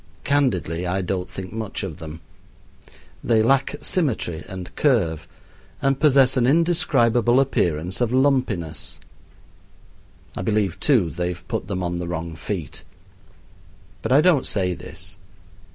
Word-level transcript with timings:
Candidly 0.23 0.87
I 0.87 1.03
don't 1.03 1.29
think 1.29 1.53
much 1.53 1.83
of 1.83 1.99
them. 1.99 2.21
They 3.23 3.43
lack 3.43 3.75
symmetry 3.81 4.43
and 4.49 4.75
curve 4.75 5.27
and 5.79 5.99
possess 5.99 6.35
an 6.35 6.47
indescribable 6.47 7.39
appearance 7.39 8.01
of 8.01 8.11
lumpiness 8.11 8.99
(I 10.35 10.41
believe, 10.41 10.79
too, 10.79 11.11
they've 11.11 11.47
put 11.47 11.67
them 11.67 11.83
on 11.83 11.97
the 11.97 12.07
wrong 12.07 12.35
feet). 12.35 12.83
But 14.01 14.11
I 14.11 14.21
don't 14.21 14.47
say 14.47 14.73
this. 14.73 15.17